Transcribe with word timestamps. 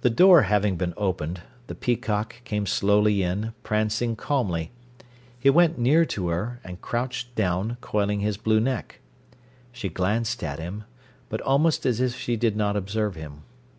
The 0.00 0.08
door 0.08 0.44
having 0.44 0.76
been 0.78 0.94
opened, 0.96 1.42
the 1.66 1.74
peacock 1.74 2.42
came 2.44 2.64
slowly 2.64 3.22
in, 3.22 3.52
prancing 3.62 4.16
calmly. 4.16 4.72
He 5.38 5.50
went 5.50 5.78
near 5.78 6.06
to 6.06 6.28
her, 6.28 6.60
and 6.64 6.80
crouched 6.80 7.34
down, 7.34 7.76
coiling 7.82 8.20
his 8.20 8.38
blue 8.38 8.58
neck. 8.58 9.00
She 9.70 9.90
glanced 9.90 10.42
at 10.42 10.58
him, 10.58 10.84
but 11.28 11.42
almost 11.42 11.84
as 11.84 12.00
if 12.00 12.16
she 12.18 12.36
did 12.36 12.56
not 12.56 12.74
observe 12.74 13.16
him. 13.16 13.42